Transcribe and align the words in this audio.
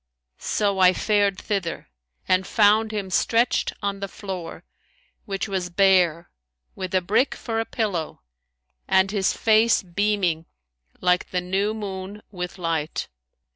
So 0.39 0.79
I 0.79 0.93
fared 0.93 1.37
thither 1.37 1.87
and 2.27 2.47
found 2.47 2.91
him 2.91 3.11
stretched 3.11 3.71
on 3.83 3.99
the 3.99 4.07
floor 4.07 4.63
which 5.25 5.47
was 5.47 5.69
bare, 5.69 6.31
with 6.73 6.95
a 6.95 7.01
brick 7.01 7.35
for 7.35 7.59
a 7.59 7.65
pillow 7.65 8.23
and 8.87 9.11
his 9.11 9.31
face 9.33 9.83
beaming 9.83 10.47
like 11.01 11.29
the 11.29 11.39
new 11.39 11.75
moon 11.75 12.23
with 12.31 12.57
light. 12.57 13.09